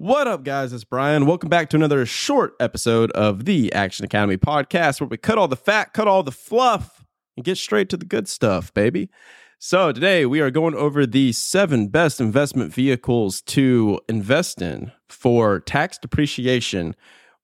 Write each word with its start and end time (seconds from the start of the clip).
What 0.00 0.26
up, 0.26 0.44
guys? 0.44 0.72
It's 0.72 0.82
Brian. 0.82 1.26
Welcome 1.26 1.50
back 1.50 1.68
to 1.68 1.76
another 1.76 2.06
short 2.06 2.54
episode 2.58 3.10
of 3.10 3.44
the 3.44 3.70
Action 3.74 4.02
Academy 4.06 4.38
podcast 4.38 4.98
where 4.98 5.08
we 5.08 5.18
cut 5.18 5.36
all 5.36 5.46
the 5.46 5.56
fat, 5.56 5.92
cut 5.92 6.08
all 6.08 6.22
the 6.22 6.32
fluff, 6.32 7.04
and 7.36 7.44
get 7.44 7.58
straight 7.58 7.90
to 7.90 7.98
the 7.98 8.06
good 8.06 8.26
stuff, 8.26 8.72
baby. 8.72 9.10
So, 9.58 9.92
today 9.92 10.24
we 10.24 10.40
are 10.40 10.50
going 10.50 10.74
over 10.74 11.04
the 11.04 11.32
seven 11.32 11.88
best 11.88 12.18
investment 12.18 12.72
vehicles 12.72 13.42
to 13.42 14.00
invest 14.08 14.62
in 14.62 14.90
for 15.10 15.60
tax 15.60 15.98
depreciation 15.98 16.96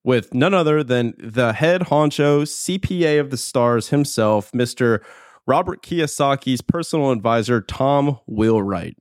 with 0.03 0.33
none 0.33 0.55
other 0.55 0.83
than 0.83 1.13
the 1.19 1.53
head 1.53 1.83
honcho 1.83 2.45
CPA 2.45 3.21
of 3.21 3.29
the 3.29 3.37
stars 3.37 3.91
himself, 3.91 4.51
Mr. 4.53 5.01
Robert 5.47 5.83
Kiyosaki's 5.83 6.63
personal 6.63 7.11
advisor, 7.11 7.61
Tom 7.61 8.19
Wheelwright. 8.27 8.97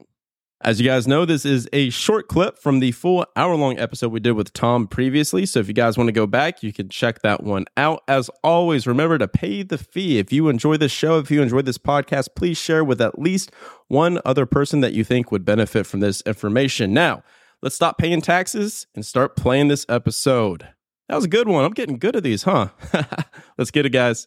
As 0.66 0.82
you 0.82 0.88
guys 0.88 1.08
know, 1.08 1.26
this 1.26 1.46
is 1.46 1.70
a 1.74 1.92
short 1.92 2.28
clip 2.28 2.58
from 2.58 2.80
the 2.80 2.92
full 2.92 3.24
hour 3.36 3.56
long 3.56 3.78
episode 3.78 4.12
we 4.12 4.20
did 4.20 4.32
with 4.32 4.52
Tom 4.52 4.88
previously. 4.88 5.46
So 5.46 5.60
if 5.60 5.68
you 5.68 5.76
guys 5.76 5.96
want 5.96 6.08
to 6.08 6.12
go 6.12 6.26
back, 6.26 6.64
you 6.64 6.74
can 6.74 6.90
check 6.90 7.22
that 7.22 7.44
one 7.44 7.66
out. 7.78 8.02
As 8.08 8.32
always, 8.44 8.88
remember 8.88 9.20
to 9.20 9.28
pay 9.28 9.62
the 9.62 9.78
fee. 9.78 10.18
If 10.18 10.34
you 10.34 10.50
enjoy 10.50 10.78
this 10.78 10.92
show, 10.92 11.20
if 11.20 11.30
you 11.30 11.44
enjoy 11.44 11.62
this 11.62 11.78
podcast, 11.78 12.30
please 12.36 12.58
share 12.58 12.84
with 12.84 13.00
at 13.00 13.20
least 13.20 13.52
one 13.90 14.20
other 14.26 14.48
person 14.48 14.82
that 14.82 14.94
you 14.94 15.04
think 15.04 15.32
would 15.32 15.46
benefit 15.46 15.86
from 15.86 16.00
this 16.00 16.22
information. 16.22 16.96
Now, 16.96 17.22
let's 17.62 17.76
stop 17.76 18.00
paying 18.00 18.22
taxes 18.22 18.88
and 18.96 19.06
start 19.06 19.36
playing 19.36 19.68
this 19.68 19.86
episode. 19.88 20.68
That 21.10 21.16
was 21.16 21.26
a 21.26 21.28
good 21.28 21.48
one. 21.48 21.64
I'm 21.64 21.74
getting 21.74 22.00
good 22.00 22.16
at 22.16 22.24
these, 22.24 22.42
huh? 22.42 22.70
let's 23.60 23.70
get 23.70 23.86
it, 23.86 23.92
guys. 23.92 24.26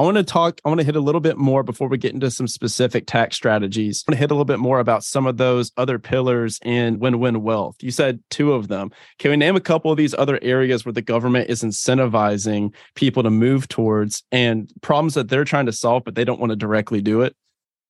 I 0.00 0.02
want 0.02 0.16
to 0.16 0.24
talk, 0.24 0.62
I 0.64 0.68
want 0.70 0.80
to 0.80 0.86
hit 0.86 0.96
a 0.96 1.00
little 1.00 1.20
bit 1.20 1.36
more 1.36 1.62
before 1.62 1.86
we 1.86 1.98
get 1.98 2.14
into 2.14 2.30
some 2.30 2.48
specific 2.48 3.06
tax 3.06 3.36
strategies. 3.36 4.02
I 4.08 4.10
want 4.10 4.16
to 4.16 4.18
hit 4.18 4.30
a 4.30 4.34
little 4.34 4.46
bit 4.46 4.58
more 4.58 4.80
about 4.80 5.04
some 5.04 5.26
of 5.26 5.36
those 5.36 5.72
other 5.76 5.98
pillars 5.98 6.58
in 6.64 6.98
win 7.00 7.20
win 7.20 7.42
wealth. 7.42 7.76
You 7.82 7.90
said 7.90 8.20
two 8.30 8.54
of 8.54 8.68
them. 8.68 8.92
Can 9.18 9.30
we 9.30 9.36
name 9.36 9.56
a 9.56 9.60
couple 9.60 9.90
of 9.90 9.98
these 9.98 10.14
other 10.14 10.38
areas 10.40 10.86
where 10.86 10.94
the 10.94 11.02
government 11.02 11.50
is 11.50 11.62
incentivizing 11.62 12.72
people 12.94 13.22
to 13.24 13.28
move 13.28 13.68
towards 13.68 14.22
and 14.32 14.72
problems 14.80 15.12
that 15.14 15.28
they're 15.28 15.44
trying 15.44 15.66
to 15.66 15.72
solve, 15.72 16.04
but 16.04 16.14
they 16.14 16.24
don't 16.24 16.40
want 16.40 16.48
to 16.48 16.56
directly 16.56 17.02
do 17.02 17.20
it? 17.20 17.36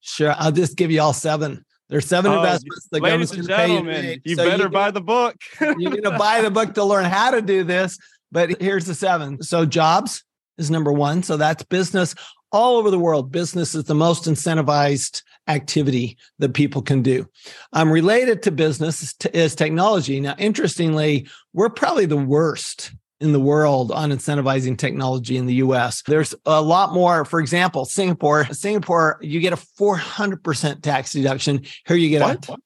Sure. 0.00 0.34
I'll 0.36 0.50
just 0.50 0.76
give 0.76 0.90
you 0.90 1.00
all 1.00 1.12
seven. 1.12 1.64
There's 1.90 2.06
seven 2.06 2.32
oh, 2.32 2.38
investments 2.38 2.88
the 2.90 2.98
government's 2.98 3.30
going 3.30 3.46
to 3.46 3.54
pay 3.54 4.12
you. 4.14 4.20
You 4.24 4.34
so 4.34 4.46
better 4.46 4.64
you, 4.64 4.68
buy 4.70 4.90
the 4.90 5.00
book. 5.00 5.36
you're 5.60 5.74
going 5.76 6.02
to 6.02 6.10
buy 6.18 6.42
the 6.42 6.50
book 6.50 6.74
to 6.74 6.82
learn 6.82 7.04
how 7.04 7.30
to 7.30 7.40
do 7.40 7.62
this. 7.62 8.00
But 8.32 8.60
here's 8.60 8.86
the 8.86 8.96
seven. 8.96 9.42
So 9.44 9.64
jobs, 9.64 10.24
is 10.60 10.70
number 10.70 10.92
one. 10.92 11.22
So 11.22 11.36
that's 11.36 11.62
business 11.64 12.14
all 12.52 12.76
over 12.76 12.90
the 12.90 12.98
world. 12.98 13.32
Business 13.32 13.74
is 13.74 13.84
the 13.84 13.94
most 13.94 14.24
incentivized 14.24 15.22
activity 15.48 16.16
that 16.38 16.54
people 16.54 16.82
can 16.82 17.02
do. 17.02 17.28
Um, 17.72 17.90
related 17.90 18.42
to 18.44 18.50
business 18.50 19.16
is 19.32 19.54
technology. 19.54 20.20
Now, 20.20 20.34
interestingly, 20.38 21.28
we're 21.52 21.70
probably 21.70 22.06
the 22.06 22.16
worst 22.16 22.92
in 23.20 23.32
the 23.32 23.40
world 23.40 23.92
on 23.92 24.10
incentivizing 24.10 24.78
technology 24.78 25.36
in 25.36 25.46
the 25.46 25.56
US. 25.56 26.02
There's 26.02 26.34
a 26.46 26.62
lot 26.62 26.92
more. 26.92 27.24
For 27.24 27.38
example, 27.38 27.84
Singapore, 27.84 28.46
Singapore, 28.46 29.18
you 29.20 29.40
get 29.40 29.52
a 29.52 29.56
400% 29.56 30.82
tax 30.82 31.12
deduction. 31.12 31.62
Here 31.86 31.96
you 31.96 32.08
get 32.08 32.22
what? 32.22 32.48
a 32.48 32.56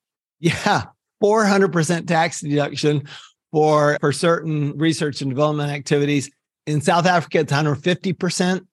yeah, 0.40 0.84
400% 1.22 2.06
tax 2.06 2.40
deduction 2.40 3.08
for 3.50 3.96
for 4.00 4.12
certain 4.12 4.76
research 4.76 5.22
and 5.22 5.30
development 5.30 5.70
activities. 5.70 6.30
In 6.66 6.80
South 6.80 7.06
Africa, 7.06 7.40
it's 7.40 7.52
150%. 7.52 8.66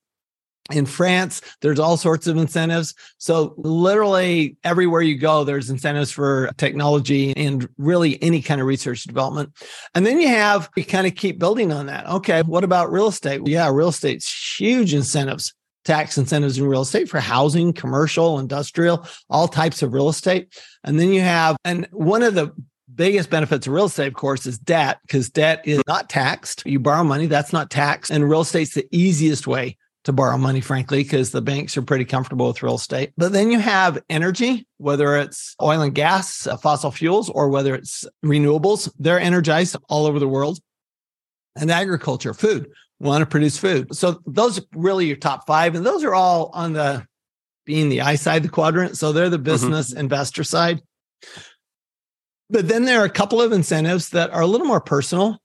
In 0.71 0.85
France, 0.85 1.41
there's 1.61 1.79
all 1.79 1.97
sorts 1.97 2.27
of 2.27 2.37
incentives. 2.37 2.93
So, 3.17 3.55
literally, 3.57 4.55
everywhere 4.63 5.01
you 5.01 5.17
go, 5.17 5.43
there's 5.43 5.69
incentives 5.69 6.11
for 6.11 6.51
technology 6.57 7.35
and 7.35 7.67
really 7.77 8.21
any 8.21 8.41
kind 8.41 8.61
of 8.61 8.67
research 8.67 9.03
development. 9.03 9.51
And 9.95 10.05
then 10.05 10.21
you 10.21 10.29
have, 10.29 10.69
you 10.77 10.85
kind 10.85 11.07
of 11.07 11.15
keep 11.15 11.39
building 11.39 11.73
on 11.73 11.87
that. 11.87 12.07
Okay, 12.07 12.43
what 12.43 12.63
about 12.63 12.91
real 12.91 13.07
estate? 13.07 13.41
Yeah, 13.45 13.69
real 13.69 13.89
estate's 13.89 14.59
huge 14.59 14.93
incentives 14.93 15.53
tax 15.83 16.17
incentives 16.17 16.57
in 16.57 16.65
real 16.65 16.81
estate 16.81 17.09
for 17.09 17.19
housing, 17.19 17.73
commercial, 17.73 18.39
industrial, 18.39 19.05
all 19.29 19.47
types 19.47 19.81
of 19.81 19.93
real 19.93 20.09
estate. 20.09 20.55
And 20.83 20.99
then 20.99 21.11
you 21.11 21.21
have, 21.21 21.57
and 21.65 21.87
one 21.91 22.23
of 22.23 22.35
the 22.35 22.51
biggest 22.95 23.29
benefits 23.29 23.67
of 23.67 23.73
real 23.73 23.85
estate, 23.85 24.07
of 24.07 24.13
course, 24.13 24.45
is 24.45 24.57
debt 24.57 24.99
because 25.03 25.29
debt 25.29 25.61
is 25.65 25.81
not 25.87 26.09
taxed. 26.09 26.63
You 26.65 26.79
borrow 26.79 27.03
money, 27.03 27.27
that's 27.27 27.53
not 27.53 27.69
taxed. 27.69 28.11
And 28.11 28.29
real 28.29 28.41
estate's 28.41 28.73
the 28.73 28.87
easiest 28.91 29.47
way 29.47 29.77
to 30.03 30.13
borrow 30.13 30.37
money, 30.37 30.61
frankly, 30.61 31.03
because 31.03 31.31
the 31.31 31.41
banks 31.41 31.77
are 31.77 31.81
pretty 31.81 32.05
comfortable 32.05 32.47
with 32.47 32.63
real 32.63 32.75
estate. 32.75 33.13
But 33.17 33.33
then 33.33 33.51
you 33.51 33.59
have 33.59 34.01
energy, 34.09 34.67
whether 34.77 35.15
it's 35.17 35.55
oil 35.61 35.81
and 35.81 35.93
gas, 35.93 36.47
uh, 36.47 36.57
fossil 36.57 36.91
fuels, 36.91 37.29
or 37.29 37.49
whether 37.49 37.75
it's 37.75 38.05
renewables, 38.25 38.91
they're 38.97 39.19
energized 39.19 39.75
all 39.89 40.05
over 40.05 40.19
the 40.19 40.27
world. 40.27 40.59
And 41.55 41.69
agriculture, 41.69 42.33
food, 42.33 42.71
we 42.99 43.07
want 43.07 43.21
to 43.21 43.25
produce 43.25 43.57
food. 43.57 43.95
So 43.95 44.21
those 44.25 44.59
are 44.59 44.63
really 44.73 45.05
your 45.05 45.17
top 45.17 45.45
five. 45.45 45.75
And 45.75 45.85
those 45.85 46.03
are 46.03 46.15
all 46.15 46.49
on 46.53 46.73
the 46.73 47.05
being 47.65 47.89
the 47.89 48.01
I 48.01 48.15
side, 48.15 48.43
the 48.43 48.49
quadrant. 48.49 48.97
So 48.97 49.11
they're 49.11 49.29
the 49.29 49.37
mm-hmm. 49.37 49.43
business 49.43 49.91
mm-hmm. 49.91 49.99
investor 49.99 50.43
side. 50.43 50.81
But 52.51 52.67
then 52.67 52.85
there 52.85 53.01
are 53.01 53.05
a 53.05 53.09
couple 53.09 53.41
of 53.41 53.51
incentives 53.51 54.09
that 54.09 54.29
are 54.31 54.41
a 54.41 54.47
little 54.47 54.67
more 54.67 54.81
personal 54.81 55.41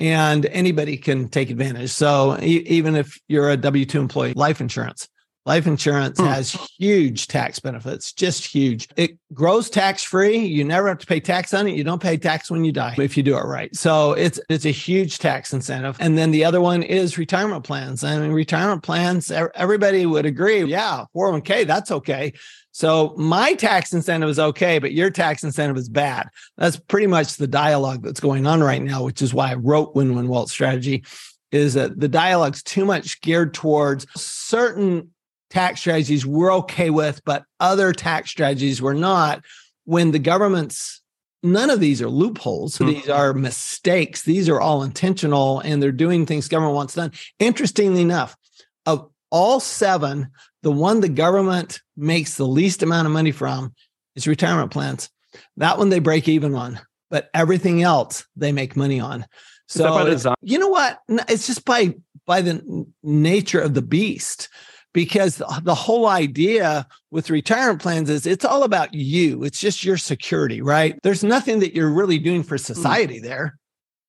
and 0.00 0.46
anybody 0.46 0.96
can 0.96 1.28
take 1.28 1.50
advantage. 1.50 1.90
So 1.90 2.38
e- 2.40 2.64
even 2.66 2.96
if 2.96 3.20
you're 3.28 3.50
a 3.50 3.56
W 3.56 3.84
2 3.84 4.00
employee, 4.00 4.34
life 4.34 4.60
insurance. 4.60 5.08
Life 5.46 5.68
insurance 5.68 6.18
hmm. 6.18 6.26
has 6.26 6.50
huge 6.76 7.28
tax 7.28 7.60
benefits, 7.60 8.12
just 8.12 8.44
huge. 8.44 8.88
It 8.96 9.16
grows 9.32 9.70
tax 9.70 10.02
free. 10.02 10.38
You 10.38 10.64
never 10.64 10.88
have 10.88 10.98
to 10.98 11.06
pay 11.06 11.20
tax 11.20 11.54
on 11.54 11.68
it. 11.68 11.76
You 11.76 11.84
don't 11.84 12.02
pay 12.02 12.16
tax 12.16 12.50
when 12.50 12.64
you 12.64 12.72
die 12.72 12.96
if 12.98 13.16
you 13.16 13.22
do 13.22 13.36
it 13.36 13.42
right. 13.42 13.74
So 13.76 14.12
it's 14.14 14.40
it's 14.50 14.64
a 14.64 14.72
huge 14.72 15.20
tax 15.20 15.52
incentive. 15.52 15.98
And 16.00 16.18
then 16.18 16.32
the 16.32 16.44
other 16.44 16.60
one 16.60 16.82
is 16.82 17.16
retirement 17.16 17.62
plans. 17.62 18.02
I 18.02 18.18
mean, 18.18 18.32
retirement 18.32 18.82
plans, 18.82 19.30
everybody 19.30 20.04
would 20.04 20.26
agree, 20.26 20.64
yeah, 20.64 21.04
401k, 21.14 21.64
that's 21.64 21.92
okay. 21.92 22.32
So 22.76 23.14
my 23.16 23.54
tax 23.54 23.94
incentive 23.94 24.28
is 24.28 24.38
okay, 24.38 24.78
but 24.78 24.92
your 24.92 25.08
tax 25.08 25.42
incentive 25.42 25.78
is 25.78 25.88
bad. 25.88 26.28
That's 26.58 26.76
pretty 26.76 27.06
much 27.06 27.36
the 27.36 27.46
dialogue 27.46 28.02
that's 28.02 28.20
going 28.20 28.46
on 28.46 28.62
right 28.62 28.82
now, 28.82 29.02
which 29.02 29.22
is 29.22 29.32
why 29.32 29.52
I 29.52 29.54
wrote 29.54 29.96
Win 29.96 30.14
Win 30.14 30.28
Wealth 30.28 30.50
Strategy. 30.50 31.02
Is 31.50 31.72
that 31.72 31.98
the 31.98 32.06
dialogue's 32.06 32.62
too 32.62 32.84
much 32.84 33.22
geared 33.22 33.54
towards 33.54 34.06
certain 34.14 35.14
tax 35.48 35.80
strategies 35.80 36.26
we're 36.26 36.52
okay 36.52 36.90
with, 36.90 37.24
but 37.24 37.44
other 37.60 37.94
tax 37.94 38.28
strategies 38.28 38.82
we're 38.82 38.92
not. 38.92 39.42
When 39.84 40.10
the 40.10 40.18
government's 40.18 41.00
none 41.42 41.70
of 41.70 41.80
these 41.80 42.02
are 42.02 42.10
loopholes. 42.10 42.76
Mm-hmm. 42.76 42.92
These 42.92 43.08
are 43.08 43.32
mistakes. 43.32 44.20
These 44.20 44.50
are 44.50 44.60
all 44.60 44.82
intentional 44.82 45.60
and 45.60 45.82
they're 45.82 45.92
doing 45.92 46.26
things 46.26 46.46
government 46.46 46.74
wants 46.74 46.94
done. 46.94 47.12
Interestingly 47.38 48.02
enough, 48.02 48.36
of 48.84 49.10
all 49.30 49.60
seven, 49.60 50.30
the 50.62 50.72
one 50.72 51.00
the 51.00 51.08
government 51.08 51.80
makes 51.96 52.34
the 52.34 52.46
least 52.46 52.82
amount 52.82 53.06
of 53.06 53.12
money 53.12 53.32
from 53.32 53.74
is 54.14 54.26
retirement 54.26 54.70
plans. 54.70 55.10
That 55.56 55.78
one 55.78 55.88
they 55.88 55.98
break 55.98 56.28
even 56.28 56.54
on, 56.54 56.80
but 57.10 57.28
everything 57.34 57.82
else 57.82 58.26
they 58.36 58.52
make 58.52 58.76
money 58.76 59.00
on. 59.00 59.26
So 59.68 60.16
you 60.42 60.58
know 60.58 60.68
what? 60.68 61.00
It's 61.08 61.46
just 61.46 61.64
by 61.64 61.94
by 62.24 62.40
the 62.40 62.86
nature 63.02 63.60
of 63.60 63.74
the 63.74 63.82
beast 63.82 64.48
because 64.92 65.36
the 65.36 65.74
whole 65.74 66.06
idea 66.06 66.86
with 67.10 67.28
retirement 67.28 67.82
plans 67.82 68.08
is 68.08 68.26
it's 68.26 68.44
all 68.44 68.62
about 68.62 68.94
you. 68.94 69.44
It's 69.44 69.60
just 69.60 69.84
your 69.84 69.98
security, 69.98 70.62
right? 70.62 70.98
There's 71.02 71.22
nothing 71.22 71.60
that 71.60 71.74
you're 71.74 71.92
really 71.92 72.18
doing 72.18 72.42
for 72.42 72.56
hmm. 72.56 72.62
society 72.62 73.18
there. 73.20 73.58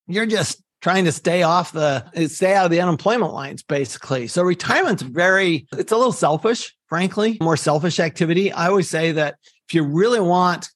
You're 0.06 0.26
just 0.26 0.62
trying 0.80 1.04
to 1.04 1.12
stay 1.12 1.42
off 1.42 1.72
the 1.72 2.04
stay 2.28 2.54
out 2.54 2.66
of 2.66 2.70
the 2.70 2.80
unemployment 2.80 3.32
lines 3.32 3.62
basically. 3.62 4.26
So 4.26 4.42
retirement's 4.42 5.02
very 5.02 5.66
it's 5.72 5.92
a 5.92 5.96
little 5.96 6.12
selfish 6.12 6.76
frankly 6.86 7.38
more 7.40 7.56
selfish 7.56 8.00
activity. 8.00 8.52
I 8.52 8.68
always 8.68 8.88
say 8.88 9.12
that 9.12 9.36
if 9.68 9.74
you 9.74 9.82
really 9.82 10.20
want 10.20 10.68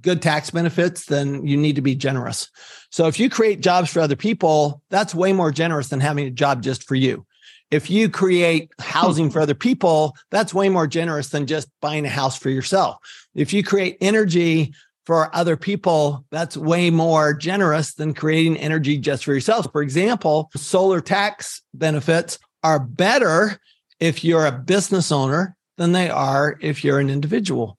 good 0.00 0.20
tax 0.20 0.50
benefits 0.50 1.06
then 1.06 1.46
you 1.46 1.56
need 1.56 1.76
to 1.76 1.82
be 1.82 1.94
generous. 1.94 2.50
So 2.90 3.06
if 3.06 3.18
you 3.18 3.30
create 3.30 3.60
jobs 3.60 3.90
for 3.90 4.00
other 4.00 4.16
people 4.16 4.82
that's 4.90 5.14
way 5.14 5.32
more 5.32 5.50
generous 5.50 5.88
than 5.88 6.00
having 6.00 6.26
a 6.26 6.30
job 6.30 6.62
just 6.62 6.86
for 6.86 6.94
you. 6.94 7.26
If 7.70 7.90
you 7.90 8.08
create 8.08 8.70
housing 8.78 9.30
for 9.30 9.40
other 9.40 9.54
people 9.54 10.16
that's 10.30 10.54
way 10.54 10.68
more 10.68 10.86
generous 10.86 11.30
than 11.30 11.46
just 11.46 11.68
buying 11.80 12.04
a 12.04 12.10
house 12.10 12.36
for 12.36 12.50
yourself. 12.50 12.98
If 13.34 13.52
you 13.52 13.62
create 13.62 13.96
energy 14.00 14.74
for 15.06 15.34
other 15.34 15.56
people, 15.56 16.24
that's 16.30 16.56
way 16.56 16.90
more 16.90 17.32
generous 17.32 17.94
than 17.94 18.12
creating 18.12 18.56
energy 18.56 18.98
just 18.98 19.24
for 19.24 19.32
yourself. 19.32 19.70
For 19.72 19.80
example, 19.82 20.50
solar 20.56 21.00
tax 21.00 21.62
benefits 21.72 22.38
are 22.64 22.80
better 22.80 23.58
if 24.00 24.24
you're 24.24 24.46
a 24.46 24.52
business 24.52 25.12
owner 25.12 25.56
than 25.78 25.92
they 25.92 26.10
are 26.10 26.58
if 26.60 26.82
you're 26.82 26.98
an 26.98 27.08
individual. 27.08 27.78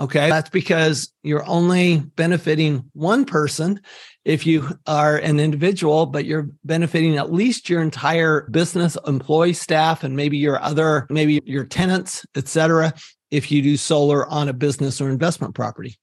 Okay. 0.00 0.28
That's 0.28 0.50
because 0.50 1.12
you're 1.22 1.46
only 1.46 1.98
benefiting 1.98 2.90
one 2.94 3.24
person 3.24 3.80
if 4.24 4.44
you 4.44 4.76
are 4.88 5.16
an 5.18 5.38
individual, 5.38 6.06
but 6.06 6.24
you're 6.24 6.50
benefiting 6.64 7.16
at 7.16 7.32
least 7.32 7.70
your 7.70 7.80
entire 7.80 8.48
business, 8.50 8.98
employee 9.06 9.52
staff, 9.52 10.02
and 10.02 10.16
maybe 10.16 10.36
your 10.36 10.60
other, 10.60 11.06
maybe 11.10 11.40
your 11.44 11.64
tenants, 11.64 12.26
et 12.34 12.48
cetera, 12.48 12.92
if 13.30 13.52
you 13.52 13.62
do 13.62 13.76
solar 13.76 14.26
on 14.26 14.48
a 14.48 14.52
business 14.52 15.00
or 15.00 15.10
investment 15.10 15.54
property. 15.54 15.96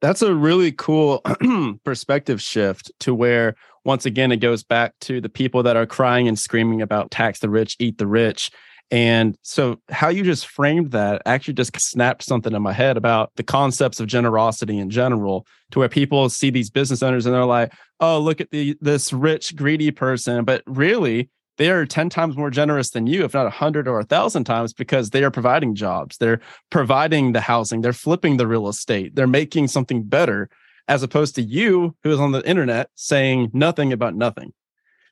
That's 0.00 0.22
a 0.22 0.34
really 0.34 0.72
cool 0.72 1.22
perspective 1.84 2.40
shift 2.40 2.92
to 3.00 3.14
where 3.14 3.56
once 3.84 4.06
again 4.06 4.30
it 4.30 4.36
goes 4.36 4.62
back 4.62 4.94
to 5.00 5.20
the 5.20 5.28
people 5.28 5.62
that 5.64 5.76
are 5.76 5.86
crying 5.86 6.28
and 6.28 6.38
screaming 6.38 6.82
about 6.82 7.10
tax 7.10 7.40
the 7.40 7.50
rich, 7.50 7.76
eat 7.80 7.98
the 7.98 8.06
rich. 8.06 8.50
And 8.90 9.36
so, 9.42 9.80
how 9.90 10.08
you 10.08 10.22
just 10.22 10.46
framed 10.46 10.92
that 10.92 11.20
actually 11.26 11.54
just 11.54 11.78
snapped 11.78 12.22
something 12.22 12.54
in 12.54 12.62
my 12.62 12.72
head 12.72 12.96
about 12.96 13.32
the 13.36 13.42
concepts 13.42 14.00
of 14.00 14.06
generosity 14.06 14.78
in 14.78 14.88
general, 14.88 15.46
to 15.72 15.80
where 15.80 15.88
people 15.90 16.30
see 16.30 16.48
these 16.48 16.70
business 16.70 17.02
owners 17.02 17.26
and 17.26 17.34
they're 17.34 17.44
like, 17.44 17.74
"Oh, 18.00 18.18
look 18.18 18.40
at 18.40 18.50
the 18.50 18.78
this 18.80 19.12
rich, 19.12 19.54
greedy 19.54 19.90
person," 19.90 20.44
but 20.44 20.62
really, 20.66 21.28
they 21.58 21.70
are 21.70 21.84
10 21.84 22.08
times 22.08 22.36
more 22.36 22.50
generous 22.50 22.90
than 22.90 23.06
you, 23.06 23.24
if 23.24 23.34
not 23.34 23.44
100 23.44 23.86
or 23.86 23.96
1,000 23.98 24.44
times, 24.44 24.72
because 24.72 25.10
they 25.10 25.22
are 25.22 25.30
providing 25.30 25.74
jobs. 25.74 26.16
They're 26.16 26.40
providing 26.70 27.32
the 27.32 27.40
housing. 27.40 27.80
They're 27.80 27.92
flipping 27.92 28.36
the 28.36 28.46
real 28.46 28.68
estate. 28.68 29.14
They're 29.14 29.26
making 29.26 29.68
something 29.68 30.04
better, 30.04 30.48
as 30.86 31.02
opposed 31.02 31.34
to 31.34 31.42
you, 31.42 31.94
who 32.02 32.10
is 32.10 32.20
on 32.20 32.32
the 32.32 32.48
internet 32.48 32.90
saying 32.94 33.50
nothing 33.52 33.92
about 33.92 34.14
nothing. 34.14 34.52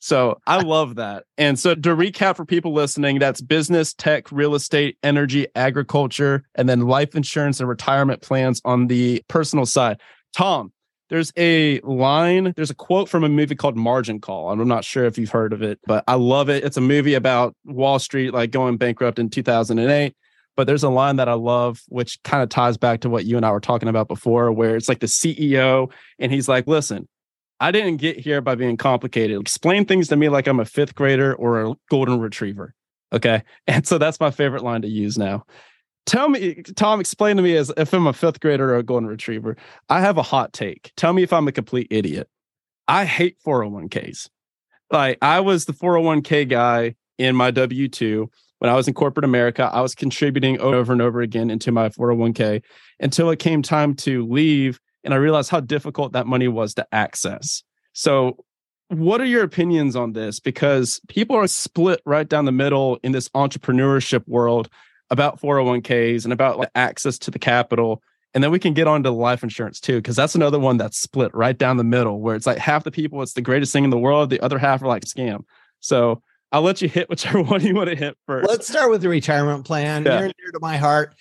So 0.00 0.40
I 0.46 0.60
love 0.62 0.94
that. 0.96 1.24
And 1.36 1.58
so 1.58 1.74
to 1.74 1.96
recap 1.96 2.36
for 2.36 2.44
people 2.44 2.72
listening, 2.72 3.18
that's 3.18 3.40
business, 3.40 3.92
tech, 3.92 4.30
real 4.30 4.54
estate, 4.54 4.98
energy, 5.02 5.48
agriculture, 5.56 6.44
and 6.54 6.68
then 6.68 6.82
life 6.82 7.14
insurance 7.16 7.60
and 7.60 7.68
retirement 7.68 8.22
plans 8.22 8.60
on 8.64 8.86
the 8.86 9.22
personal 9.28 9.66
side. 9.66 10.00
Tom, 10.32 10.72
there's 11.08 11.32
a 11.36 11.80
line, 11.80 12.52
there's 12.56 12.70
a 12.70 12.74
quote 12.74 13.08
from 13.08 13.24
a 13.24 13.28
movie 13.28 13.54
called 13.54 13.76
Margin 13.76 14.20
Call. 14.20 14.50
I'm 14.50 14.66
not 14.66 14.84
sure 14.84 15.04
if 15.04 15.18
you've 15.18 15.30
heard 15.30 15.52
of 15.52 15.62
it, 15.62 15.78
but 15.86 16.02
I 16.08 16.14
love 16.14 16.48
it. 16.48 16.64
It's 16.64 16.76
a 16.76 16.80
movie 16.80 17.14
about 17.14 17.54
Wall 17.64 17.98
Street 17.98 18.34
like 18.34 18.50
going 18.50 18.76
bankrupt 18.76 19.18
in 19.18 19.30
2008. 19.30 20.14
But 20.56 20.66
there's 20.66 20.82
a 20.82 20.88
line 20.88 21.16
that 21.16 21.28
I 21.28 21.34
love, 21.34 21.82
which 21.88 22.20
kind 22.22 22.42
of 22.42 22.48
ties 22.48 22.78
back 22.78 23.00
to 23.00 23.10
what 23.10 23.26
you 23.26 23.36
and 23.36 23.44
I 23.44 23.50
were 23.50 23.60
talking 23.60 23.88
about 23.88 24.08
before, 24.08 24.50
where 24.50 24.74
it's 24.74 24.88
like 24.88 25.00
the 25.00 25.06
CEO 25.06 25.90
and 26.18 26.32
he's 26.32 26.48
like, 26.48 26.66
listen, 26.66 27.06
I 27.60 27.70
didn't 27.70 27.98
get 27.98 28.18
here 28.18 28.40
by 28.40 28.54
being 28.54 28.78
complicated. 28.78 29.40
Explain 29.40 29.84
things 29.84 30.08
to 30.08 30.16
me 30.16 30.28
like 30.28 30.46
I'm 30.46 30.60
a 30.60 30.64
fifth 30.64 30.94
grader 30.94 31.34
or 31.34 31.62
a 31.62 31.74
golden 31.90 32.20
retriever. 32.20 32.74
Okay. 33.12 33.42
And 33.66 33.86
so 33.86 33.98
that's 33.98 34.18
my 34.18 34.30
favorite 34.30 34.64
line 34.64 34.82
to 34.82 34.88
use 34.88 35.18
now 35.18 35.44
tell 36.06 36.28
me, 36.28 36.62
Tom, 36.76 37.00
explain 37.00 37.36
to 37.36 37.42
me 37.42 37.56
as 37.56 37.72
if 37.76 37.92
I'm 37.92 38.06
a 38.06 38.12
fifth 38.12 38.40
grader 38.40 38.72
or 38.72 38.78
a 38.78 38.82
golden 38.82 39.08
retriever. 39.08 39.56
I 39.88 40.00
have 40.00 40.16
a 40.16 40.22
hot 40.22 40.52
take. 40.52 40.92
Tell 40.96 41.12
me 41.12 41.22
if 41.22 41.32
I'm 41.32 41.48
a 41.48 41.52
complete 41.52 41.88
idiot. 41.90 42.28
I 42.88 43.04
hate 43.04 43.36
401ks. 43.44 44.28
Like 44.90 45.18
I 45.20 45.40
was 45.40 45.64
the 45.64 45.72
401k 45.72 46.48
guy 46.48 46.94
in 47.18 47.34
my 47.34 47.50
W 47.50 47.88
2 47.88 48.30
when 48.58 48.70
I 48.70 48.74
was 48.74 48.88
in 48.88 48.94
corporate 48.94 49.24
America. 49.24 49.68
I 49.72 49.80
was 49.80 49.94
contributing 49.94 50.58
over 50.60 50.92
and 50.92 51.02
over 51.02 51.20
again 51.20 51.50
into 51.50 51.72
my 51.72 51.88
401k 51.88 52.62
until 53.00 53.30
it 53.30 53.38
came 53.38 53.62
time 53.62 53.94
to 53.96 54.26
leave. 54.26 54.80
And 55.04 55.12
I 55.12 55.18
realized 55.18 55.50
how 55.50 55.60
difficult 55.60 56.12
that 56.12 56.26
money 56.26 56.48
was 56.48 56.74
to 56.74 56.86
access. 56.92 57.62
So, 57.92 58.44
what 58.88 59.20
are 59.20 59.26
your 59.26 59.42
opinions 59.42 59.96
on 59.96 60.12
this? 60.12 60.38
Because 60.38 61.00
people 61.08 61.34
are 61.34 61.48
split 61.48 62.00
right 62.06 62.28
down 62.28 62.44
the 62.44 62.52
middle 62.52 63.00
in 63.02 63.10
this 63.10 63.28
entrepreneurship 63.30 64.26
world 64.28 64.68
about 65.10 65.40
401ks 65.40 66.24
and 66.24 66.32
about 66.32 66.58
like, 66.58 66.70
access 66.74 67.18
to 67.20 67.30
the 67.30 67.38
capital. 67.38 68.02
And 68.34 68.42
then 68.44 68.50
we 68.50 68.58
can 68.58 68.74
get 68.74 68.86
on 68.86 69.02
to 69.04 69.10
life 69.10 69.42
insurance 69.42 69.80
too, 69.80 69.96
because 69.96 70.16
that's 70.16 70.34
another 70.34 70.58
one 70.58 70.76
that's 70.76 70.98
split 70.98 71.34
right 71.34 71.56
down 71.56 71.76
the 71.76 71.84
middle, 71.84 72.20
where 72.20 72.36
it's 72.36 72.46
like 72.46 72.58
half 72.58 72.84
the 72.84 72.90
people, 72.90 73.22
it's 73.22 73.32
the 73.32 73.40
greatest 73.40 73.72
thing 73.72 73.84
in 73.84 73.90
the 73.90 73.98
world. 73.98 74.30
The 74.30 74.40
other 74.40 74.58
half 74.58 74.82
are 74.82 74.88
like 74.88 75.04
scam. 75.04 75.44
So 75.80 76.22
I'll 76.52 76.62
let 76.62 76.82
you 76.82 76.88
hit 76.88 77.08
whichever 77.10 77.42
one 77.42 77.62
you 77.62 77.74
want 77.74 77.90
to 77.90 77.96
hit 77.96 78.16
first. 78.26 78.48
Let's 78.48 78.68
start 78.68 78.90
with 78.90 79.02
the 79.02 79.08
retirement 79.08 79.64
plan. 79.64 80.04
Yeah. 80.04 80.18
Near 80.18 80.28
dear 80.28 80.52
to 80.52 80.58
my 80.60 80.76
heart. 80.76 81.14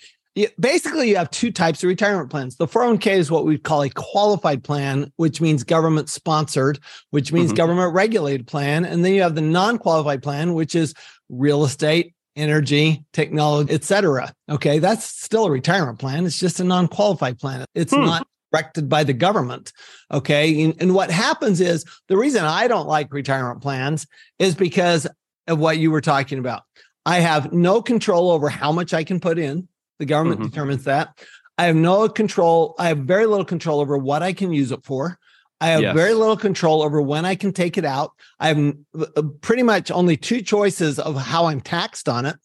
basically, 0.58 1.08
you 1.08 1.16
have 1.16 1.30
two 1.30 1.50
types 1.50 1.82
of 1.82 1.88
retirement 1.88 2.30
plans. 2.30 2.56
The 2.56 2.66
401k 2.66 3.06
is 3.12 3.30
what 3.30 3.46
we 3.46 3.56
call 3.56 3.82
a 3.82 3.90
qualified 3.90 4.62
plan, 4.64 5.12
which 5.16 5.40
means 5.40 5.64
government 5.64 6.10
sponsored, 6.10 6.78
which 7.10 7.32
means 7.32 7.48
mm-hmm. 7.48 7.56
government 7.56 7.94
regulated 7.94 8.46
plan. 8.46 8.84
And 8.84 9.04
then 9.04 9.14
you 9.14 9.22
have 9.22 9.34
the 9.34 9.40
non 9.40 9.78
qualified 9.78 10.22
plan, 10.22 10.54
which 10.54 10.74
is 10.74 10.92
real 11.28 11.64
estate, 11.64 12.14
energy, 12.36 13.04
technology, 13.12 13.72
etc. 13.72 14.32
Okay, 14.48 14.78
that's 14.78 15.04
still 15.04 15.46
a 15.46 15.50
retirement 15.50 15.98
plan. 15.98 16.26
It's 16.26 16.38
just 16.38 16.60
a 16.60 16.64
non-qualified 16.64 17.38
plan. 17.38 17.64
It's 17.74 17.92
hmm. 17.92 18.04
not 18.04 18.28
directed 18.52 18.88
by 18.88 19.04
the 19.04 19.12
government. 19.12 19.72
Okay, 20.12 20.62
and, 20.62 20.74
and 20.80 20.94
what 20.94 21.10
happens 21.10 21.60
is 21.60 21.84
the 22.08 22.16
reason 22.16 22.44
I 22.44 22.68
don't 22.68 22.86
like 22.86 23.12
retirement 23.12 23.62
plans 23.62 24.06
is 24.38 24.54
because 24.54 25.06
of 25.46 25.58
what 25.58 25.78
you 25.78 25.90
were 25.90 26.00
talking 26.00 26.38
about. 26.38 26.62
I 27.04 27.20
have 27.20 27.52
no 27.52 27.80
control 27.80 28.30
over 28.30 28.48
how 28.48 28.72
much 28.72 28.92
I 28.92 29.04
can 29.04 29.20
put 29.20 29.38
in. 29.38 29.68
The 29.98 30.06
government 30.06 30.40
mm-hmm. 30.40 30.50
determines 30.50 30.84
that. 30.84 31.18
I 31.58 31.64
have 31.64 31.76
no 31.76 32.08
control. 32.08 32.74
I 32.78 32.88
have 32.88 32.98
very 32.98 33.26
little 33.26 33.44
control 33.44 33.80
over 33.80 33.96
what 33.96 34.22
I 34.22 34.32
can 34.32 34.52
use 34.52 34.72
it 34.72 34.84
for. 34.84 35.18
I 35.60 35.68
have 35.68 35.80
yes. 35.80 35.94
very 35.94 36.12
little 36.12 36.36
control 36.36 36.82
over 36.82 37.00
when 37.00 37.24
I 37.24 37.34
can 37.34 37.52
take 37.52 37.78
it 37.78 37.84
out. 37.84 38.12
I 38.38 38.48
have 38.48 38.74
uh, 38.98 39.22
pretty 39.40 39.62
much 39.62 39.90
only 39.90 40.16
two 40.16 40.42
choices 40.42 40.98
of 40.98 41.16
how 41.16 41.46
I'm 41.46 41.60
taxed 41.60 42.08
on 42.08 42.26
it. 42.26 42.36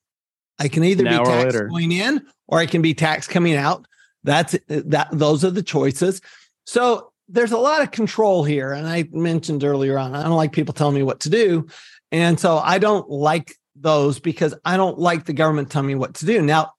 I 0.59 0.67
can 0.67 0.83
either 0.83 1.03
now 1.03 1.23
be 1.23 1.29
taxed 1.29 1.59
going 1.69 1.91
in 1.91 2.25
or 2.47 2.59
I 2.59 2.65
can 2.65 2.81
be 2.81 2.93
taxed 2.93 3.29
coming 3.29 3.55
out. 3.55 3.85
That's 4.23 4.53
uh, 4.53 4.81
that 4.85 5.09
those 5.11 5.43
are 5.43 5.51
the 5.51 5.63
choices. 5.63 6.21
So 6.65 7.11
there's 7.27 7.51
a 7.51 7.57
lot 7.57 7.81
of 7.81 7.91
control 7.91 8.43
here. 8.43 8.71
And 8.71 8.87
I 8.87 9.07
mentioned 9.11 9.63
earlier 9.63 9.97
on, 9.97 10.15
I 10.15 10.23
don't 10.23 10.35
like 10.35 10.51
people 10.51 10.73
telling 10.73 10.95
me 10.95 11.03
what 11.03 11.21
to 11.21 11.29
do. 11.29 11.67
And 12.11 12.39
so 12.39 12.57
I 12.57 12.77
don't 12.77 13.09
like 13.09 13.55
those 13.75 14.19
because 14.19 14.53
I 14.65 14.77
don't 14.77 14.99
like 14.99 15.25
the 15.25 15.33
government 15.33 15.71
telling 15.71 15.87
me 15.87 15.95
what 15.95 16.15
to 16.15 16.25
do. 16.25 16.41
Now, 16.41 16.73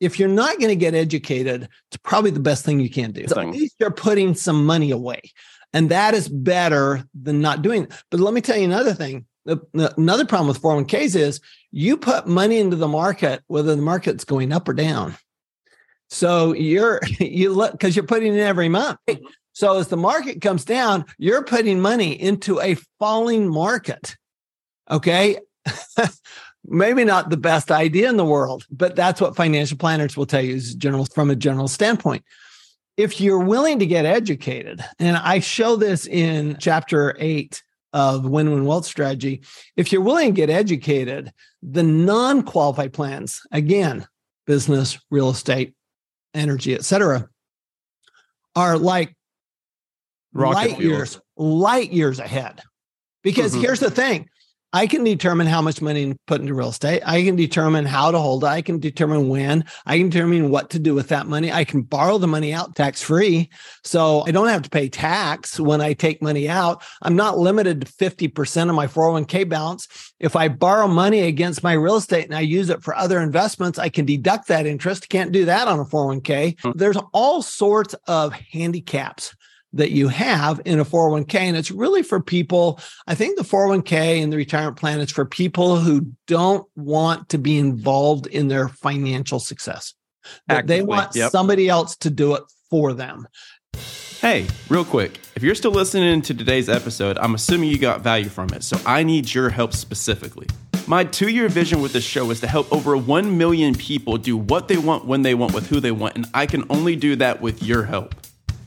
if 0.00 0.18
you're 0.18 0.28
not 0.28 0.58
going 0.58 0.68
to 0.68 0.76
get 0.76 0.94
educated, 0.94 1.68
it's 1.90 1.96
probably 2.02 2.30
the 2.30 2.40
best 2.40 2.64
thing 2.64 2.80
you 2.80 2.90
can 2.90 3.10
do. 3.10 3.26
So 3.26 3.40
at 3.40 3.48
least 3.48 3.76
you're 3.78 3.90
putting 3.90 4.34
some 4.34 4.64
money 4.64 4.90
away. 4.90 5.20
And 5.72 5.90
that 5.90 6.14
is 6.14 6.28
better 6.28 7.04
than 7.14 7.40
not 7.40 7.62
doing 7.62 7.84
it. 7.84 7.92
But 8.10 8.20
let 8.20 8.34
me 8.34 8.40
tell 8.40 8.56
you 8.56 8.64
another 8.64 8.94
thing. 8.94 9.26
Another 9.74 10.26
problem 10.26 10.48
with 10.48 10.60
401ks 10.60 11.16
is 11.16 11.40
you 11.70 11.96
put 11.96 12.26
money 12.26 12.58
into 12.58 12.76
the 12.76 12.88
market, 12.88 13.42
whether 13.46 13.74
the 13.74 13.82
market's 13.82 14.24
going 14.24 14.52
up 14.52 14.68
or 14.68 14.74
down. 14.74 15.16
So 16.10 16.52
you're, 16.54 17.00
you 17.18 17.52
look, 17.52 17.72
because 17.72 17.96
you're 17.96 18.06
putting 18.06 18.32
in 18.32 18.40
every 18.40 18.68
month. 18.68 18.98
So 19.52 19.78
as 19.78 19.88
the 19.88 19.96
market 19.96 20.40
comes 20.40 20.64
down, 20.64 21.04
you're 21.18 21.44
putting 21.44 21.80
money 21.80 22.12
into 22.12 22.60
a 22.60 22.76
falling 22.98 23.48
market. 23.48 24.16
Okay. 24.90 25.38
Maybe 26.64 27.04
not 27.04 27.30
the 27.30 27.36
best 27.36 27.70
idea 27.70 28.08
in 28.08 28.16
the 28.16 28.24
world, 28.24 28.66
but 28.70 28.94
that's 28.94 29.20
what 29.20 29.36
financial 29.36 29.78
planners 29.78 30.16
will 30.16 30.26
tell 30.26 30.42
you 30.42 30.54
is 30.54 30.74
general 30.74 31.06
from 31.06 31.30
a 31.30 31.36
general 31.36 31.68
standpoint 31.68 32.24
if 32.98 33.20
you're 33.20 33.38
willing 33.38 33.78
to 33.78 33.86
get 33.86 34.04
educated, 34.04 34.84
and 34.98 35.16
I 35.16 35.38
show 35.38 35.76
this 35.76 36.06
in 36.06 36.56
chapter 36.58 37.16
eight 37.20 37.62
of 37.92 38.26
Win 38.26 38.50
Win 38.50 38.66
Wealth 38.66 38.84
Strategy, 38.84 39.40
if 39.76 39.92
you're 39.92 40.02
willing 40.02 40.34
to 40.34 40.36
get 40.36 40.50
educated, 40.50 41.32
the 41.62 41.84
non 41.84 42.42
qualified 42.42 42.92
plans, 42.92 43.40
again, 43.52 44.06
business, 44.46 44.98
real 45.10 45.30
estate, 45.30 45.74
energy, 46.34 46.74
etc., 46.74 47.28
are 48.56 48.76
like 48.76 49.14
Rocket 50.32 50.72
light 50.72 50.80
years, 50.80 51.20
light 51.36 51.92
years 51.92 52.18
ahead. 52.18 52.60
Because 53.22 53.52
mm-hmm. 53.52 53.62
here's 53.62 53.80
the 53.80 53.90
thing 53.90 54.28
I 54.72 54.86
can 54.86 55.02
determine 55.02 55.46
how 55.46 55.62
much 55.62 55.80
money 55.80 56.12
to 56.12 56.18
put 56.26 56.42
into 56.42 56.52
real 56.52 56.68
estate. 56.68 57.02
I 57.06 57.22
can 57.22 57.36
determine 57.36 57.86
how 57.86 58.10
to 58.10 58.18
hold 58.18 58.44
it. 58.44 58.48
I 58.48 58.60
can 58.60 58.78
determine 58.78 59.30
when. 59.30 59.64
I 59.86 59.96
can 59.96 60.10
determine 60.10 60.50
what 60.50 60.68
to 60.70 60.78
do 60.78 60.94
with 60.94 61.08
that 61.08 61.26
money. 61.26 61.50
I 61.50 61.64
can 61.64 61.80
borrow 61.80 62.18
the 62.18 62.26
money 62.26 62.52
out 62.52 62.76
tax 62.76 63.02
free. 63.02 63.48
So 63.82 64.24
I 64.26 64.30
don't 64.30 64.48
have 64.48 64.62
to 64.62 64.70
pay 64.70 64.90
tax 64.90 65.58
when 65.58 65.80
I 65.80 65.94
take 65.94 66.20
money 66.20 66.50
out. 66.50 66.82
I'm 67.00 67.16
not 67.16 67.38
limited 67.38 67.86
to 67.86 67.92
50% 67.92 68.68
of 68.68 68.74
my 68.74 68.86
401k 68.86 69.48
balance. 69.48 70.12
If 70.20 70.36
I 70.36 70.48
borrow 70.48 70.86
money 70.86 71.20
against 71.20 71.62
my 71.62 71.72
real 71.72 71.96
estate 71.96 72.26
and 72.26 72.34
I 72.34 72.40
use 72.40 72.68
it 72.68 72.82
for 72.82 72.94
other 72.94 73.20
investments, 73.20 73.78
I 73.78 73.88
can 73.88 74.04
deduct 74.04 74.48
that 74.48 74.66
interest. 74.66 75.08
Can't 75.08 75.32
do 75.32 75.46
that 75.46 75.66
on 75.66 75.80
a 75.80 75.84
401k. 75.86 76.60
Hmm. 76.60 76.72
There's 76.74 76.98
all 77.14 77.40
sorts 77.40 77.94
of 78.06 78.34
handicaps 78.34 79.34
that 79.74 79.90
you 79.90 80.08
have 80.08 80.60
in 80.64 80.80
a 80.80 80.84
401k. 80.84 81.34
And 81.34 81.56
it's 81.56 81.70
really 81.70 82.02
for 82.02 82.20
people, 82.20 82.80
I 83.06 83.14
think 83.14 83.36
the 83.36 83.44
401k 83.44 84.22
and 84.22 84.32
the 84.32 84.36
retirement 84.36 84.76
plan 84.76 85.00
is 85.00 85.10
for 85.10 85.24
people 85.24 85.76
who 85.78 86.12
don't 86.26 86.66
want 86.74 87.28
to 87.30 87.38
be 87.38 87.58
involved 87.58 88.26
in 88.26 88.48
their 88.48 88.68
financial 88.68 89.40
success. 89.40 89.94
they 90.64 90.82
want 90.82 91.14
yep. 91.14 91.30
somebody 91.30 91.68
else 91.68 91.96
to 91.98 92.10
do 92.10 92.34
it 92.34 92.42
for 92.70 92.92
them. 92.92 93.28
Hey, 94.20 94.46
real 94.68 94.84
quick, 94.84 95.20
if 95.36 95.44
you're 95.44 95.54
still 95.54 95.70
listening 95.70 96.22
to 96.22 96.34
today's 96.34 96.68
episode, 96.68 97.18
I'm 97.18 97.34
assuming 97.34 97.70
you 97.70 97.78
got 97.78 98.00
value 98.00 98.28
from 98.28 98.48
it. 98.52 98.64
So 98.64 98.76
I 98.84 99.04
need 99.04 99.32
your 99.32 99.48
help 99.48 99.72
specifically. 99.72 100.48
My 100.88 101.04
two 101.04 101.28
year 101.28 101.48
vision 101.48 101.80
with 101.82 101.92
this 101.92 102.02
show 102.02 102.30
is 102.30 102.40
to 102.40 102.48
help 102.48 102.72
over 102.72 102.96
1 102.96 103.38
million 103.38 103.74
people 103.74 104.16
do 104.16 104.36
what 104.36 104.68
they 104.68 104.78
want, 104.78 105.04
when 105.04 105.22
they 105.22 105.34
want, 105.34 105.54
with 105.54 105.68
who 105.68 105.80
they 105.80 105.92
want. 105.92 106.16
And 106.16 106.26
I 106.34 106.46
can 106.46 106.64
only 106.70 106.96
do 106.96 107.14
that 107.16 107.40
with 107.40 107.62
your 107.62 107.84
help. 107.84 108.14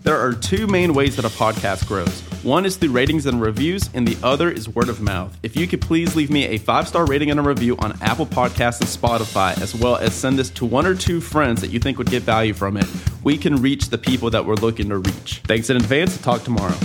There 0.03 0.20
are 0.20 0.34
two 0.34 0.65
main 0.65 0.96
ways 0.96 1.15
that 1.17 1.25
a 1.25 1.29
podcast 1.29 1.88
grows. 1.88 2.22
One 2.43 2.65
is 2.65 2.75
through 2.75 2.89
ratings 2.89 3.27
and 3.27 3.39
reviews, 3.39 3.88
and 3.93 4.08
the 4.08 4.17
other 4.25 4.50
is 4.50 4.67
word 4.67 4.89
of 4.89 5.00
mouth. 5.00 5.38
If 5.43 5.55
you 5.55 5.67
could 5.67 5.79
please 5.79 6.15
leave 6.15 6.31
me 6.31 6.46
a 6.48 6.58
five 6.58 6.88
star 6.88 7.05
rating 7.05 7.29
and 7.29 7.39
a 7.39 7.43
review 7.43 7.77
on 7.77 7.96
Apple 8.01 8.25
Podcasts 8.25 8.79
and 8.79 8.89
Spotify, 8.89 9.62
as 9.62 9.75
well 9.75 9.98
as 9.98 10.15
send 10.15 10.39
this 10.39 10.50
to 10.51 10.65
one 10.65 10.88
or 10.88 10.96
two 10.96 11.22
friends 11.22 11.62
that 11.62 11.70
you 11.70 11.79
think 11.79 12.00
would 12.00 12.10
get 12.10 12.24
value 12.24 12.53
from 12.53 12.77
it, 12.77 12.88
we 13.24 13.38
can 13.38 13.58
reach 13.58 13.89
the 13.89 13.98
people 13.98 14.31
that 14.31 14.43
we're 14.43 14.55
looking 14.55 14.89
to 14.89 14.98
reach. 14.98 15.41
Thanks 15.46 15.70
in 15.70 15.77
advance. 15.77 16.20
Talk 16.20 16.43
tomorrow. 16.43 16.77